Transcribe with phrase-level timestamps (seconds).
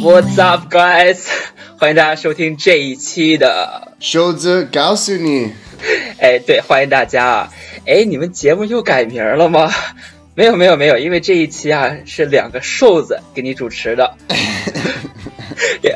[0.00, 1.26] What's up, guys？
[1.76, 3.96] 欢迎大家收听这一期的。
[3.98, 5.52] 瘦子告诉你，
[6.20, 7.52] 哎，对，欢迎大家啊！
[7.84, 9.68] 哎，你们节目又改名了吗？
[10.36, 14.16] 没有，没有，没有，因为这一期啊是两个瘦子给你主持的，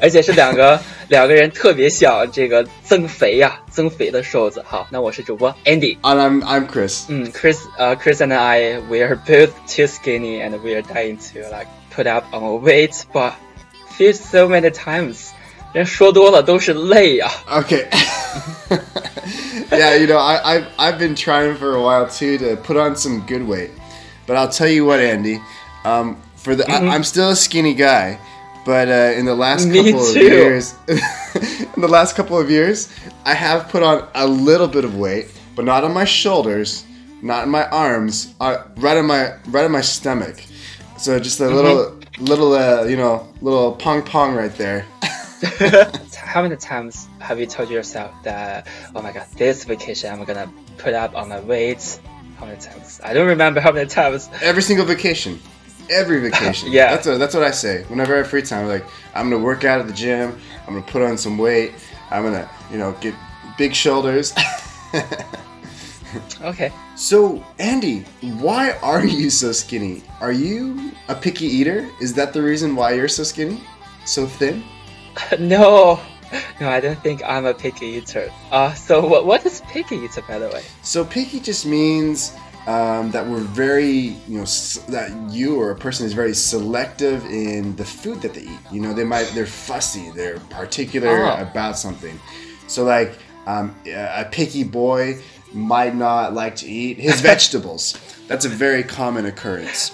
[0.03, 4.65] 而且是两个两个人特别想这个增肥呀、增肥的瘦子。
[4.67, 5.97] 好，那我是主播 Andy。
[6.01, 7.05] and I'm I'm Chris.
[7.07, 10.83] 嗯，Chris，呃、c h r i s and I we are both too skinny and we are
[10.83, 13.35] dying to like put up on weight, but
[13.98, 15.30] feel so many times，
[15.74, 17.88] 人说多了都是累呀、 Okay.
[19.72, 22.96] yeah, you know, I, I've, I've been trying for a while too to put on
[22.96, 23.72] some good weight.
[24.26, 25.42] But I'll tell you what, Andy,
[25.86, 28.20] um, for the, I, I'm still a skinny guy,
[28.66, 30.20] but uh, in the last Me couple of too.
[30.20, 32.90] years, in the last couple of years,
[33.26, 36.84] I have put on a little bit of weight, but not on my shoulders,
[37.22, 40.44] not in my arms, uh, right on my right on my stomach.
[40.98, 44.87] So just a little, little, uh, you know, little pong pong right there.
[46.17, 50.51] How many times have you told yourself that, oh my god, this vacation I'm gonna
[50.79, 52.01] put up on my weight?
[52.37, 53.01] How many times?
[53.05, 54.29] I don't remember how many times.
[54.41, 55.39] Every single vacation.
[55.91, 56.73] Every vacation.
[56.73, 56.91] Yeah.
[56.91, 57.85] That's what, that's what I say.
[57.85, 60.37] Whenever I have free time, like, I'm going to work out at the gym.
[60.67, 61.73] I'm to put on some weight.
[62.11, 63.15] I'm going to, you know, get
[63.59, 64.33] big shoulders.
[66.43, 66.73] Okay.
[67.03, 68.05] So, Andy,
[68.39, 70.05] why are you so skinny?
[70.21, 71.89] Are you a picky eater?
[72.01, 73.61] Is that the reason why you're so skinny?
[74.05, 74.63] So thin?
[75.39, 76.01] No,
[76.61, 78.33] no, I don't think I'm a picky eater.
[78.51, 80.63] Uh, so what, what is picky eater, by the way?
[80.83, 82.33] So picky just means
[82.67, 84.45] um, that we're very, you know,
[84.89, 88.61] that you or a person is very selective in the food that they eat.
[88.71, 91.43] You know, they might, they're fussy, they're particular Oh.
[91.43, 92.19] about something.
[92.69, 95.21] So like um, a a picky boy
[95.54, 97.96] might not like to eat his vegetables.
[98.28, 99.92] That's a very common occurrence.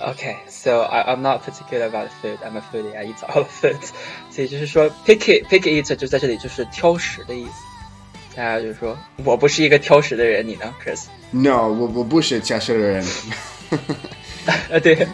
[0.00, 2.38] Okay, so I, I'm not particular about food.
[2.42, 2.96] I'm a foodie.
[2.96, 3.78] I eat all the food.
[4.30, 7.52] 所以就是说，picky picky eater 就在这里就是挑食的意思。
[8.34, 11.06] 大家就是说我不是一个挑食的人，你呢，Chris？
[11.32, 13.04] No, 我我不是挑食的人。
[14.46, 15.06] 啊， 对，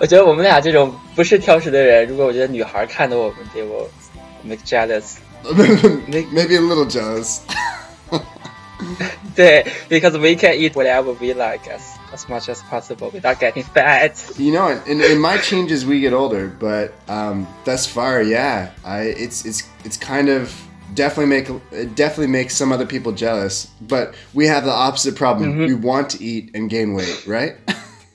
[0.00, 3.88] 我觉得我们俩这种不是挑食的人，如果我觉得女孩看到我们，they will
[4.42, 5.16] make jealous。
[5.44, 7.40] Maybe a little jealous.
[9.34, 11.80] 对， because we can eat whatever we like as
[12.12, 14.12] as much as possible without getting fat.
[14.38, 18.70] You know, and it might change as we get older, but um, thus far, yeah,
[18.84, 20.52] I it's it's it's kind of
[20.94, 23.68] definitely make it definitely makes some other people jealous.
[23.80, 25.58] But we have the opposite problem.
[25.58, 27.56] We want to eat and gain weight, right?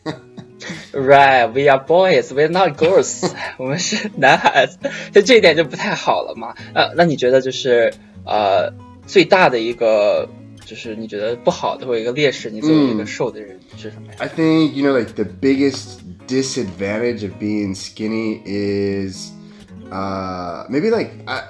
[0.94, 4.80] Right, we are boys, we're not girls 。我们是男孩子，
[5.12, 6.56] 就这一点就不太好了嘛。
[6.74, 7.94] 呃，那你觉得就是
[8.25, 8.74] 呃
[9.06, 10.28] 最大的一个
[10.69, 14.13] 就是你觉得不好的或者一个劣势，你作为一个瘦的人是什么呀？
[14.19, 19.31] I think you know, like the biggest disadvantage of being skinny is
[19.91, 21.41] uh, maybe like uh,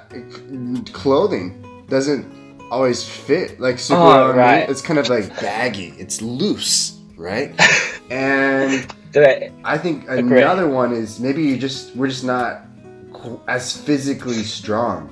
[0.92, 1.52] clothing
[1.88, 2.24] doesn't
[2.70, 4.42] always fit like super Oh, on me.
[4.42, 4.68] right.
[4.68, 5.94] It's kind of like baggy.
[5.98, 7.52] It's loose, right?
[8.10, 10.42] and 对 I think Agree.
[10.42, 12.66] another one is maybe you just we're just not
[13.12, 15.08] qu- as physically strong.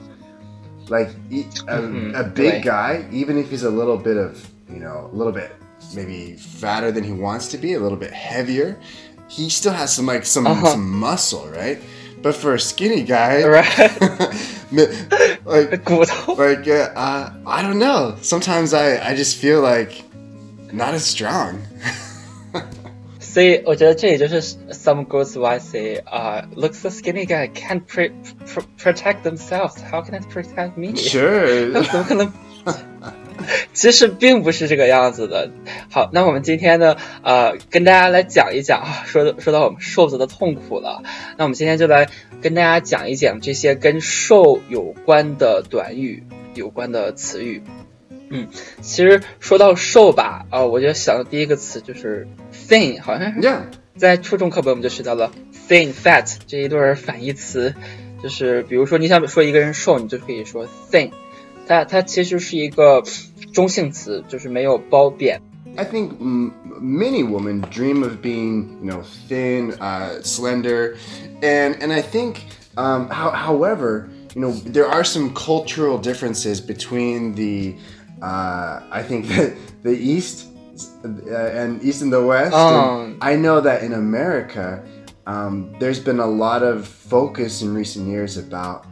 [0.90, 1.44] Like a,
[1.82, 2.64] Mhm, a big right.
[2.64, 5.52] guy, even if he's a little bit of you know a little bit
[5.96, 8.78] maybe fatter than he wants to be, a little bit heavier,
[9.28, 10.66] he still has some like some Uh-huh.
[10.74, 11.80] some muscle, right?
[12.22, 13.70] But for a skinny guy, Right.
[15.46, 15.90] like
[16.38, 18.18] like uh, uh, I don't know.
[18.22, 20.04] Sometimes I I just feel like
[20.74, 21.62] not as strong.
[23.40, 24.42] 所以我觉得这也就是
[24.74, 28.12] some girls why say 啊、look so skinny guy can't pre
[28.46, 29.76] pr protect themselves.
[29.82, 30.94] How can it protect me?
[30.98, 31.72] Sure.
[31.72, 32.34] 那 怎么可能？
[33.72, 35.50] 其实并不是这个样子的。
[35.90, 41.02] 好，那我们今天呢，呃，跟大家来讲一讲啊，说说到我们瘦子的痛苦了。
[41.38, 42.10] 那我们今天就来
[42.42, 46.26] 跟大家讲一讲这些跟瘦有关的短语、
[46.56, 47.64] 有关的词语。
[48.31, 48.49] 嗯，
[48.81, 52.27] 其实说到瘦吧，啊、我就想到第一个词就是
[52.69, 53.61] thin，好像是 Yeah.
[53.97, 55.31] 在初中课本我们就学到了
[55.69, 57.75] thin、fat 这一对儿反义词，
[58.23, 61.11] 就是比如说你想说一个人瘦，你就可以说 thin，
[61.67, 63.03] 它它其实是一个
[63.53, 65.41] 中性词，就是没有褒贬。
[65.77, 70.95] I think mm, many women dream of being, you know, thin, uh, slender,
[71.41, 72.37] and and I think,
[72.77, 77.75] um, how, however, you know, there are some cultural differences between the,
[78.22, 80.48] uh, I think that the East
[81.04, 82.54] uh, and East and the West.
[82.56, 83.04] Oh.
[83.04, 84.84] And I know that in America,
[85.28, 88.86] um, there's been a lot of focus in recent years about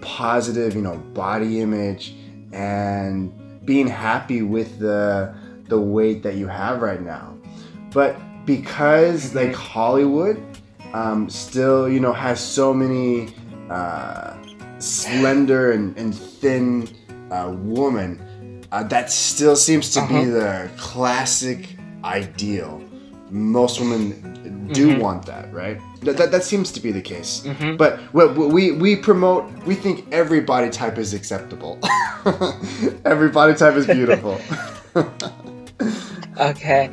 [0.00, 2.14] positive, you know, body image
[2.52, 3.32] and
[3.64, 5.34] being happy with the
[5.68, 7.36] the weight that you have right now.
[7.92, 10.42] But because like Hollywood
[10.92, 13.34] um, still, you know, has so many
[13.70, 14.36] uh,
[14.78, 16.88] slender and, and thin
[17.30, 18.20] uh, woman.
[18.71, 20.39] Uh, that still seems to be Uh-huh.
[20.39, 22.81] the classic ideal.
[23.29, 24.13] Most women
[24.73, 25.01] do Mm-hmm.
[25.01, 25.77] want that, right?
[26.01, 27.41] That, that, that seems to be the case.
[27.45, 27.77] Mm-hmm.
[27.77, 31.77] But what what we we promote, we think every body type is acceptable.
[33.05, 34.37] every body type is beautiful.
[36.37, 36.89] OK，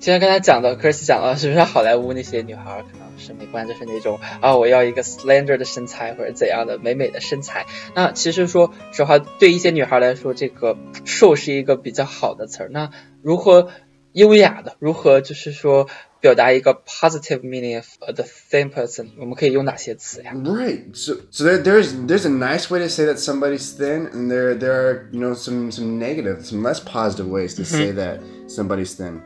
[0.00, 7.66] 就像刚才讲的，Chris 讲了，是不是好莱坞那些女孩儿可能 审美观就是那种啊，我要一个 slender 的身材或者怎样的美美的身材。
[7.94, 12.68] 那其实说实话，对一些女孩来说，这个瘦是一个比较好的词儿。
[12.70, 12.90] 那
[13.22, 13.68] 如何
[14.12, 15.88] 优雅的，如何就是说
[16.20, 20.32] 表达一个 positive meaning of the thin person，我们可以用哪些词呀？
[20.34, 20.94] Right.
[20.94, 24.54] So, so there, there's there's a nice way to say that somebody's thin, and there
[24.54, 28.94] there are you know some some negative, some less positive ways to say that somebody's
[28.94, 29.22] thin.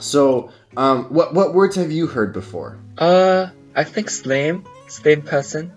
[0.00, 2.77] So, um, what what words have you heard before?
[2.97, 5.71] Uh, I think slam, slam person.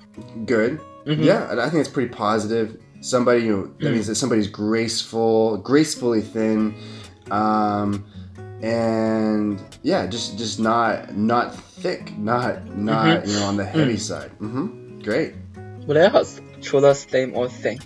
[0.45, 0.81] Good.
[1.07, 1.23] Mm-hmm.
[1.23, 2.81] Yeah, I think it's pretty positive.
[3.01, 3.93] Somebody, you know, that mm.
[3.95, 6.75] means that somebody's graceful, gracefully thin,
[7.31, 8.05] um,
[8.63, 13.29] and yeah, just just not not thick, not not mm-hmm.
[13.29, 13.73] you know on the mm.
[13.73, 14.01] heavy mm.
[14.01, 14.31] side.
[14.39, 15.01] Mm-hmm.
[15.01, 15.35] Great.
[15.87, 16.41] What else?
[16.61, 17.79] 除了 slam or thin.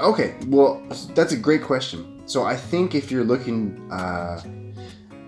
[0.00, 0.82] Okay, well,
[1.14, 2.20] that's a great question.
[2.26, 4.40] So I think if you're looking uh,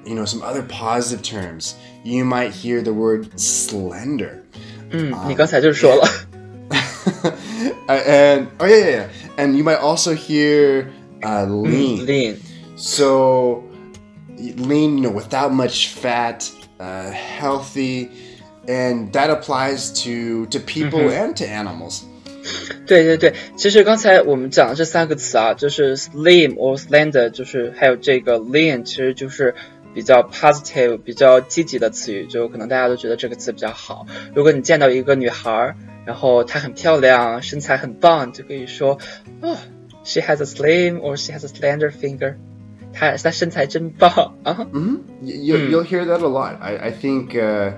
[0.06, 4.44] you know, some other positive terms, you might hear the word slender.
[4.92, 6.08] 嗯， 你刚才就说了。
[7.88, 10.90] Uh, and oh yeah, yeah, yeah, and you might also hear
[11.24, 12.06] uh, lean.
[12.06, 12.38] lean。
[12.76, 13.64] So
[14.38, 16.50] lean, you know, without much fat,
[16.80, 18.10] uh, healthy,
[18.68, 22.04] and that applies to to people and to animals.
[22.88, 29.54] 对对对，其实刚才我们讲的这三个词啊，就是 slim or slender，就是还有这个 lean，其实就是
[29.96, 34.06] 比较 positive、比较积极的词语，就可能大家都觉得这个词比较好。
[34.34, 35.76] 如果你见到一个女孩儿，
[36.06, 38.98] 然后她很漂亮，身材很棒，就可以说，
[39.42, 39.58] 哦，
[40.04, 42.36] she has a slim or she has a slender finger，
[42.94, 44.68] 她她身材真棒啊。
[44.72, 46.58] hmm You, You'll hear that a lot.
[46.60, 47.74] I, I think, uh,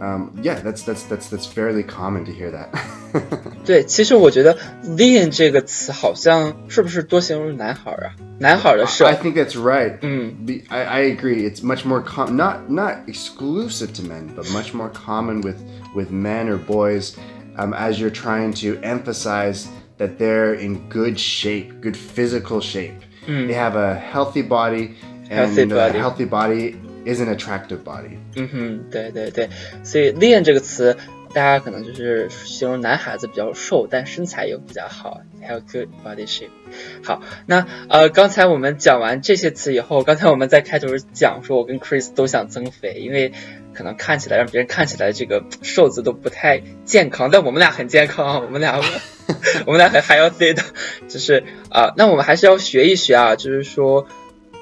[0.00, 2.68] um, yeah, that's that's that's that's fairly common to hear that.
[3.64, 8.12] 对，其实我觉得 lean 这个词好像是不是多形容男孩儿啊？
[8.40, 9.98] 男孩儿的瘦 I，think that's right.
[10.02, 10.34] 嗯。
[10.44, 11.48] Be- I, I agree.
[11.48, 15.58] It's much more com- not not exclusive to men, but much more common with
[15.94, 17.12] with men or boys,
[17.56, 23.00] um, as you're trying to emphasize that they're in good shape, good physical shape.
[23.26, 24.96] They have a healthy body,
[25.30, 25.98] and Healthy a body.
[25.98, 26.76] healthy body
[27.13, 28.17] is an attractive body.
[28.35, 29.49] 嗯哼，对对对，
[29.83, 30.97] 所以 lean 这个词，
[31.33, 36.49] 大家可能就是形容男孩子比较瘦，但身材又比较好，还有 good body shape。
[37.03, 43.31] 好，那呃，刚才我们讲完这些词以后，刚才我们在开头讲说，我跟 Chris 都想增肥，因为
[43.73, 48.79] 可能看起来让别人看起来这个瘦子都不太健康，但我们俩很健康啊，我们俩
[49.67, 50.63] 我们俩很 healthy 的，
[51.07, 54.07] 就是啊、那我们还是要学一学啊，就是说。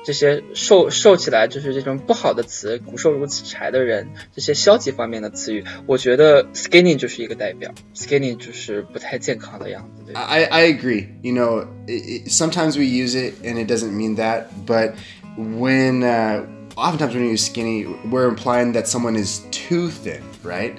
[0.06, 10.22] 这些瘦瘦起来就是这种不好的词，骨瘦如柴的人，这些消极方面的词语，我觉得 skinny 就是一个代表，skinny 就是不太健康的样子，对吧？
[10.22, 11.06] I, I agree.
[11.22, 14.94] You know, it, it, sometimes we use it and it doesn't mean that, but
[15.36, 20.76] when uh, oftentimes when you use skinny, we're implying that someone is too thin, right?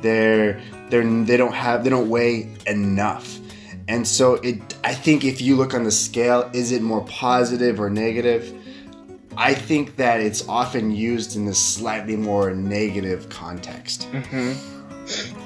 [0.00, 3.40] They're they're they don't have they don't weigh enough,
[3.88, 4.60] and so it.
[4.84, 8.54] I think if you look on the scale, is it more positive or negative?
[9.36, 14.06] I think that it's often used in a slightly more negative context.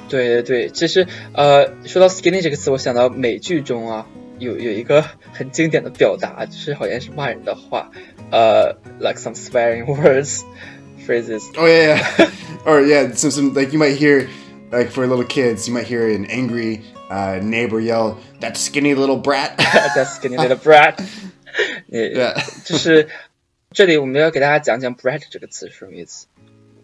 [0.09, 4.07] 对对对，其实呃，说到 skinny 这个词，我想到美剧中啊，
[4.39, 7.91] 有有一个很经典的表达，就是好像是骂人的话，
[8.31, 10.43] 呃，like some swearing words,
[11.07, 11.45] phrases。
[11.57, 12.31] Oh yeah, yeah.
[12.65, 14.29] or yeah, some some like you might hear,
[14.71, 19.21] like for little kids, you might hear an angry uh, neighbor yell, "That skinny little
[19.21, 20.97] brat." That's skinny little brat
[21.89, 22.11] 也。
[22.11, 22.35] yeah.
[22.65, 23.09] 就是
[23.71, 26.27] 这里我们要给大家讲讲 brat 这个词是什么意思。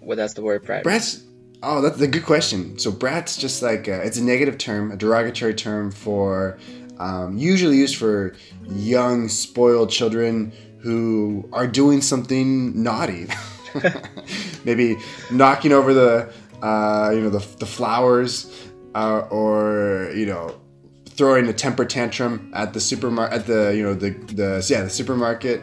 [0.02, 0.82] What does the word brat?
[0.82, 1.20] Brats.
[1.62, 2.78] Oh, that's a good question.
[2.78, 6.58] So brats just like uh, it's a negative term, a derogatory term for
[6.98, 8.34] um, usually used for
[8.68, 13.26] young, spoiled children who are doing something naughty.
[14.64, 14.96] Maybe
[15.30, 18.50] knocking over the uh, you know the, the flowers,
[18.94, 20.60] uh, or you know
[21.06, 24.90] throwing a temper tantrum at the supermarket at the you know the the yeah the
[24.90, 25.62] supermarket.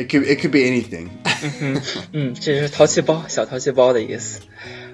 [0.00, 1.08] it could it could be anything
[1.60, 1.74] 嗯。
[1.74, 4.40] 嗯嗯，这就是淘气包，小淘气包的意思。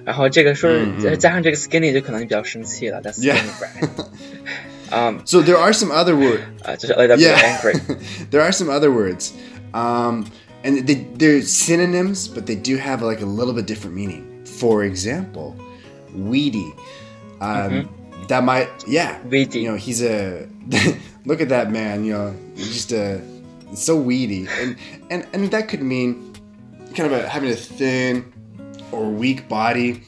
[0.05, 3.01] 然后这个说、嗯、加上这个 skinny 就可能比较生气了。
[3.01, 4.05] That's skinny brat.
[4.89, 6.41] Um, so there are some other words.
[6.63, 6.77] Uh,
[7.17, 7.35] yeah.
[7.43, 7.73] angry.
[8.31, 9.33] there are some other words,
[9.73, 10.25] um,
[10.63, 14.45] and they, they're synonyms, but they do have like a little bit different meaning.
[14.45, 15.57] For example,
[16.15, 16.71] weedy.
[17.41, 18.27] Um, mm -hmm.
[18.29, 19.17] That might yeah.
[19.29, 19.59] Weedy.
[19.59, 20.47] You know, he's a
[21.25, 22.05] look at that man.
[22.05, 23.19] You know, just a
[23.73, 24.75] so weedy, and
[25.09, 26.33] and and that could mean
[26.95, 28.33] kind of a, having a thin
[28.91, 30.03] or weak body.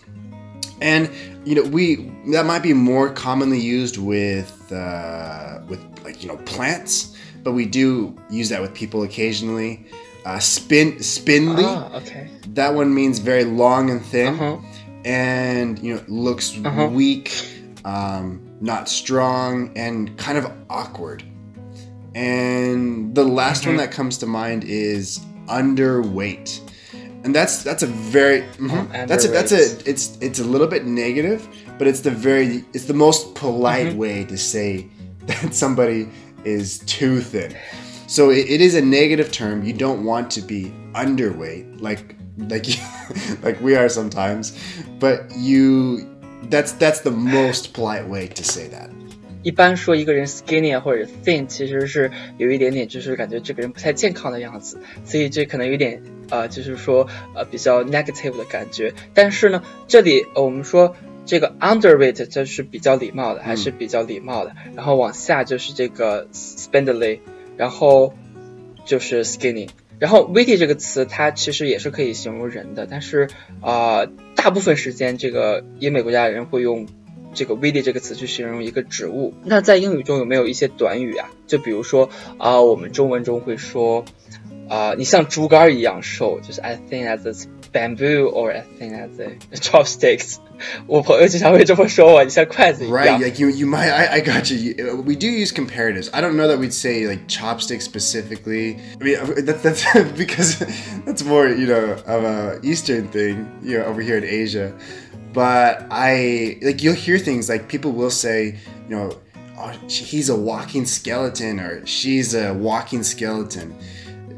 [0.82, 1.10] And
[1.46, 6.38] you know, we that might be more commonly used with uh, with like you know
[6.38, 9.86] plants, but we do use that with people occasionally.
[10.26, 11.64] Uh, spin spindly.
[11.66, 12.30] Ah, okay.
[12.50, 14.58] That one means very long and thin, Uh-huh.
[15.06, 16.88] and you know looks Uh-huh.
[16.88, 17.32] weak,
[17.86, 21.24] um, not strong, and kind of awkward.
[22.20, 23.80] And the last one Mhm.
[23.80, 26.60] that comes to mind is underweight,
[27.24, 28.72] and that's that's a very mhm.
[28.72, 31.48] Oh, that's a that's a it's it's a little bit negative,
[31.78, 33.96] but it's the very it's the most polite Mhm.
[33.98, 34.86] way to say
[35.28, 36.08] that somebody
[36.44, 37.54] is too thin.
[38.08, 39.64] So it, it is a negative term.
[39.64, 42.16] You don't want to be underweight, like
[42.50, 42.66] like
[43.46, 44.54] like we are sometimes,
[45.00, 46.06] but you
[46.50, 48.90] that's that's the most polite way to say that.
[49.42, 58.94] 一般说一个人 skinny 啊或者 thin，其实是有一点点就是感觉这个人不太健康的样子，所以这可能有点呃，就是说呃比较 negative 的感觉。
[59.14, 64.56] 但是呢，这里、呃、我们说这个 underweight 这是比较礼貌的，还是比较礼貌的。
[64.76, 67.20] 然后往下就是这个 spindly，
[67.56, 68.14] 然后
[68.86, 69.70] 就是 skinny。
[70.00, 73.28] 然后 witty 这个词，它其实也是可以形容人的，但是
[73.60, 76.88] 啊、呃大部分时间这个英美国家的人会用
[77.33, 79.35] 这个 witty 这个词去形容一个植物。
[79.45, 81.29] 那在英语中有没有一些短语啊？
[81.47, 82.09] 就比如说
[82.39, 84.05] 啊、我们中文中会说
[84.69, 87.35] 啊、你像竹竿一样瘦，就是 I think as a
[87.71, 90.37] bamboo or I think as a chopsticks。
[90.87, 93.07] 我朋友经常会这么说我，你像筷子一 Right?
[93.07, 93.21] 样。
[93.21, 93.91] Like you, you might.
[93.91, 94.73] I, I got you.
[94.73, 95.03] you.
[95.03, 96.09] We do use comparatives.
[96.13, 98.77] I don't know that we'd say like chopsticks specifically.
[98.99, 99.85] I mean, uh, that, that's
[100.17, 100.65] because
[101.05, 104.73] that's more you know of a Eastern thing, you know, over here in Asia.
[105.33, 108.55] But I like you'll hear things like people will say,
[108.89, 109.11] you know,
[109.59, 113.75] oh, he's a walking skeleton or she's a walking skeleton,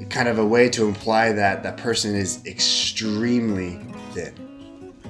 [0.08, 3.78] kind of a way to imply that that person is extremely
[4.14, 4.32] thin.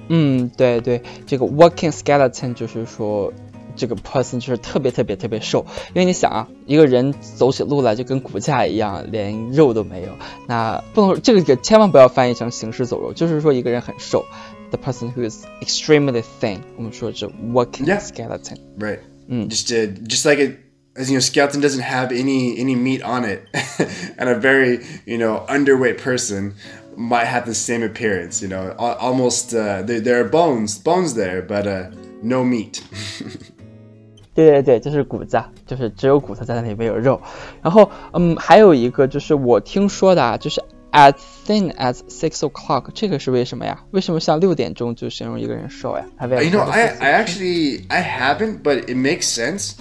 [0.08, 3.32] 嗯，对对，这个 walking skeleton 就是说
[3.76, 10.08] 这个 person 就是特别特别特别瘦，因为你想啊，一个人走起路来就跟骨架一样，连肉都没有，
[10.48, 14.24] 那不能这个个千万不要翻译成行尸走肉，就是说一个人很瘦
[14.70, 18.00] ，the person who is extremely thin，我们说是 walking Yeah.
[18.00, 18.58] skeleton。
[18.78, 19.00] Right.
[19.28, 19.48] Mm.
[19.48, 20.58] Just uh, just like it,
[20.94, 23.42] as you know, skeleton doesn't have any any meat on it,
[24.18, 26.52] and a very you know underweight person
[26.96, 28.40] might have the same appearance.
[28.40, 31.90] You know, al- almost uh, there, there are bones bones there, but uh,
[32.22, 32.82] no meat.
[34.34, 37.18] 对对对，就是骨架，就是只有骨头在那里没有肉。
[37.62, 40.62] 然后，嗯，还有一个就是我听说的啊，就是
[40.92, 43.78] as thin as six o'clock，这个是为什么呀？
[43.90, 46.06] 为什么像六点钟就形容一个人瘦呀？
[46.18, 47.00] Have Uh, you know, heard of I, this?
[47.00, 49.74] I actually I haven't, but it makes sense.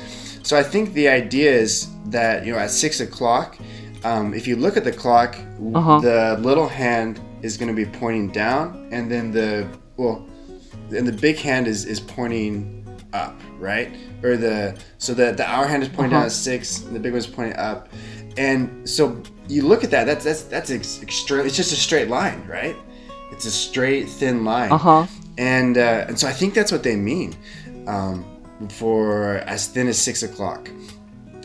[0.43, 3.55] So I think the idea is that you know at six o'clock,
[4.03, 6.00] um, if you look at the clock, w- Uh-huh.
[6.01, 9.65] the little hand is going to be pointing down, and then the
[9.98, 10.24] well,
[10.91, 13.89] and the big hand is is pointing up, right?
[14.24, 16.25] Or the so the the hour hand is pointing down Uh-huh.
[16.27, 17.88] at six, and the big one's pointing up,
[18.38, 19.15] and so
[19.50, 20.05] you look at that.
[20.05, 21.45] That's that's that's ex- extreme.
[21.45, 22.75] It's just a straight line, right?
[23.31, 25.05] It's a straight thin line Uh huh.
[25.38, 27.36] and uh, and so I think that's what they mean
[27.88, 28.24] um,
[28.69, 30.69] for as thin as six o'clock.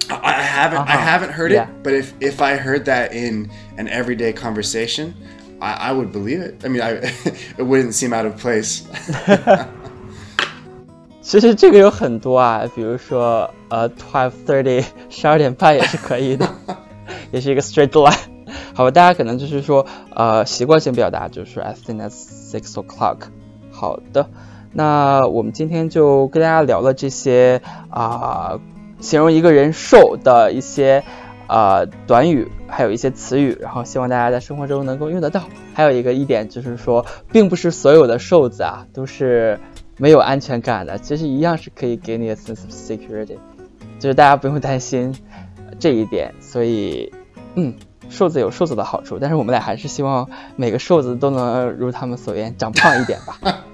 [0.09, 0.99] I, I haven't I Uh-huh.
[0.99, 1.65] haven't heard Yeah.
[1.69, 5.15] it, but if if I heard that in an everyday conversation,
[5.61, 6.63] I, I would believe it.
[6.65, 6.91] I mean, I
[7.59, 8.83] it wouldn't seem out of place.
[11.23, 16.49] 其实这个有很多啊，比如说呃，twelve thirty， 十二点半也是可以的，
[17.36, 18.18] 也是一个 straight line。
[18.74, 23.18] 好吧，大家可能就是说呃习惯性表达就是 as thin as six o'clock。
[23.72, 24.30] 好的，
[24.72, 28.58] 那我们今天就跟大家聊了这些啊、
[29.02, 31.04] 形容一个人瘦的一些
[31.48, 35.44] 呃短语，还有一些词语，然后希望大家在生活中能够用得到。
[35.74, 39.60] 还有一个一点就是说，并不是所有的瘦子啊都是
[39.98, 43.38] 没有安全感的，其实一样是可以给你 a sense of security，
[44.00, 45.14] 就是大家不用担心
[45.80, 46.34] 这一点。
[46.40, 47.12] 所以，
[47.55, 47.75] 嗯，
[48.09, 53.65] 瘦子有瘦子的好处，但是我们俩还是希望每个瘦子都能如他们所愿长胖一点吧。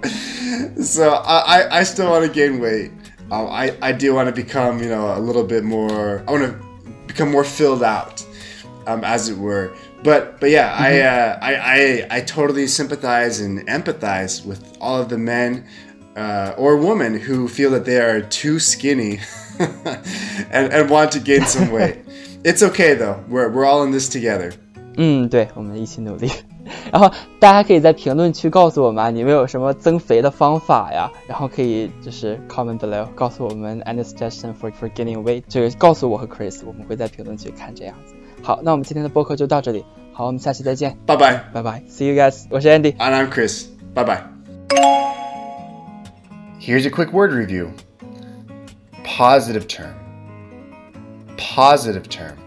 [0.80, 2.90] so I, I, I still want to gain weight.
[3.28, 6.22] Um, I, I do want to become, you know, a little bit more.
[6.28, 6.54] I want to
[7.08, 8.24] become more filled out,
[8.86, 9.70] um, as it were.
[10.04, 15.08] But but yeah, I, uh, I I I totally sympathize and empathize with all of
[15.08, 15.64] the men
[16.16, 19.18] uh, or women who feel that they are too skinny
[20.52, 21.98] and, and want to gain some weight.
[22.42, 23.16] it's okay though.
[23.30, 24.52] We're we're all in this together.
[24.96, 26.30] 嗯，对，我们一起努力。
[26.90, 38.14] 然后大家可以在评论区告诉我们你们有什么增肥的方法呀，然后可以就是 comment below 告诉我们 any suggestion for for gaining weight，这个告诉我和 Chris，我们会在评论区看这样子。
[38.42, 44.24] 好，那我们今天的播客就到这里，好，我们下期再见，拜拜，拜拜，See you guys，我是 Andy，and I'm Chris，拜拜。
[46.58, 47.68] Here's a quick word review.
[49.04, 49.99] Positive term.
[51.41, 52.37] Positive term.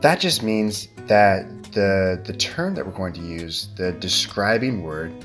[0.00, 5.24] That just means that the, the term that we're going to use, the describing word,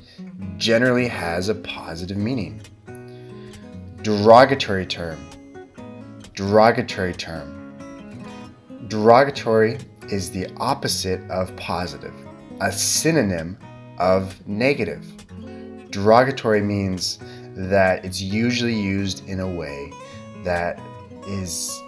[0.58, 2.62] generally has a positive meaning.
[4.04, 5.20] Derogatory term.
[6.34, 7.76] Derogatory term.
[8.88, 9.78] Derogatory
[10.10, 12.14] is the opposite of positive,
[12.62, 13.58] a synonym
[14.00, 15.06] of negative.
[15.92, 17.20] Derogatory means
[17.54, 19.92] that it's usually used in a way
[20.46, 20.80] that
[21.28, 21.82] is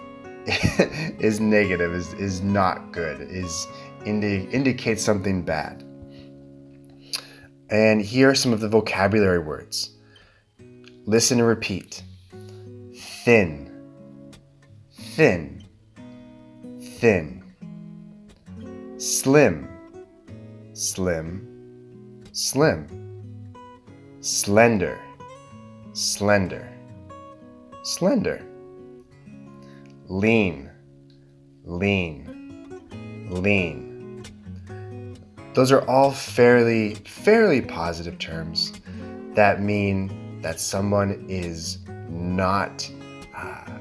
[0.45, 3.67] is negative, is, is not good, is
[4.05, 5.83] indi- indicates something bad.
[7.69, 9.91] And here are some of the vocabulary words.
[11.05, 12.03] Listen and repeat.
[13.23, 13.71] Thin,
[14.91, 15.63] thin,
[16.99, 17.43] thin.
[18.97, 19.67] Slim,
[20.73, 22.87] slim, slim.
[24.21, 24.97] Slender,
[25.91, 26.69] slender,
[27.83, 28.52] slender
[30.13, 30.69] lean,
[31.63, 34.23] lean, lean.
[35.55, 38.73] Those are all fairly, fairly positive terms
[39.33, 41.79] that mean that someone is
[42.09, 42.87] not,
[43.35, 43.71] uh,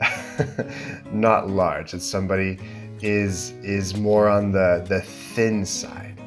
[1.12, 1.92] not large.
[1.92, 2.58] That somebody
[3.02, 6.20] is is more on the the thin side.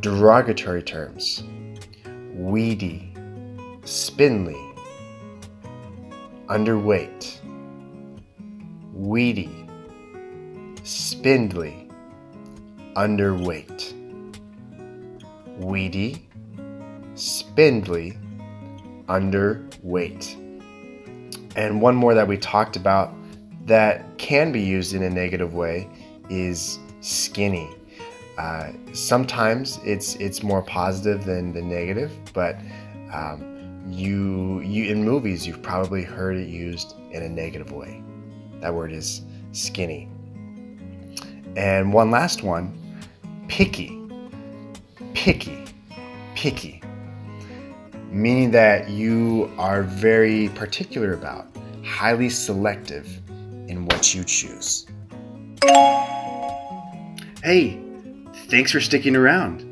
[0.00, 1.42] Derogatory terms:
[2.34, 3.14] weedy,
[3.84, 4.67] spindly,
[6.48, 7.36] underweight,
[8.94, 9.66] weedy,
[10.82, 11.88] spindly,
[12.96, 13.92] underweight,
[15.58, 16.26] weedy,
[17.14, 18.16] spindly,
[19.08, 20.34] underweight.
[21.54, 23.12] And one more that we talked about
[23.66, 25.88] that can be used in a negative way
[26.30, 27.68] is skinny.
[28.38, 32.56] Uh, sometimes it's it's more positive than the negative, but
[33.12, 33.57] um,
[33.90, 38.02] you you in movies you've probably heard it used in a negative way.
[38.60, 39.22] That word is
[39.52, 40.08] skinny.
[41.56, 42.72] And one last one,
[43.48, 44.00] picky.
[45.14, 45.64] Picky.
[46.34, 46.82] Picky.
[48.10, 51.46] Meaning that you are very particular about,
[51.84, 53.06] highly selective
[53.68, 54.86] in what you choose.
[57.42, 57.80] Hey,
[58.48, 59.64] thanks for sticking around.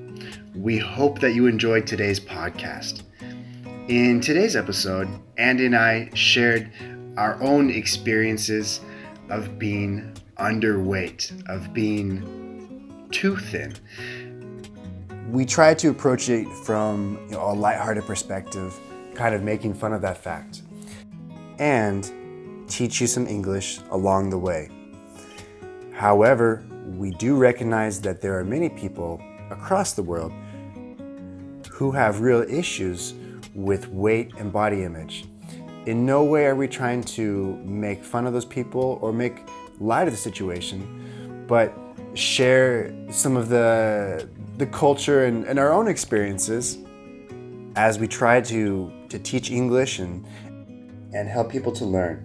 [0.55, 3.03] We hope that you enjoyed today's podcast.
[3.89, 6.73] In today's episode, Andy and I shared
[7.17, 8.81] our own experiences
[9.31, 13.77] of being underweight, of being too thin.
[15.31, 18.77] We tried to approach it from you know, a lighthearted perspective,
[19.15, 20.63] kind of making fun of that fact,
[21.61, 22.11] and
[22.67, 24.69] teach you some English along the way.
[25.93, 30.33] However, we do recognize that there are many people across the world
[31.71, 33.15] who have real issues
[33.57, 35.25] with weight and body image.
[35.87, 39.49] In no way are we trying to make fun of those people or make
[39.81, 41.73] light of the situation, but
[42.15, 46.79] share some of the, the culture and, and our own experiences
[47.77, 50.27] as we try to, to teach English and,
[51.15, 52.23] and help people to learn.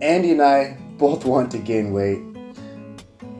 [0.00, 2.20] Andy and I both want to gain weight,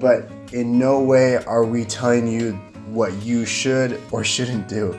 [0.01, 2.53] but in no way are we telling you
[2.89, 4.99] what you should or shouldn't do.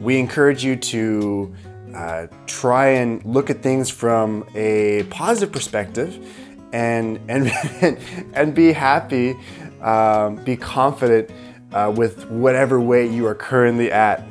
[0.00, 1.54] We encourage you to
[1.94, 6.24] uh, try and look at things from a positive perspective
[6.72, 7.98] and, and,
[8.34, 9.34] and be happy,
[9.80, 11.30] um, be confident
[11.72, 14.24] uh, with whatever weight you are currently at.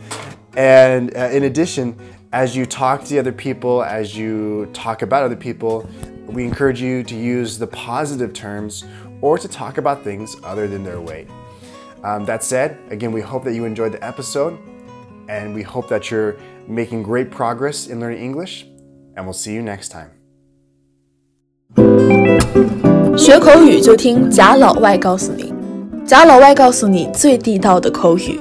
[0.56, 1.97] And uh, in addition,
[2.32, 5.89] as you talk to other people, as you talk about other people,
[6.28, 8.84] we encourage you to use the positive terms
[9.21, 11.28] or to talk about things other than their weight.
[12.04, 14.60] Um, that said, again, we hope that you enjoyed the episode
[15.27, 16.35] and we hope that you're
[16.67, 18.65] making great progress in learning English,
[19.15, 20.11] and we'll see you next time.
[23.17, 25.53] 学口语就听假老外告诉你，
[26.05, 28.39] 假老外告诉你最地道的口语。